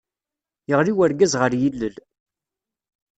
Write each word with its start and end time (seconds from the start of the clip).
Yeɣli 0.69 0.93
urgaz 1.03 1.33
ɣer 1.37 1.51
yilel! 1.61 1.95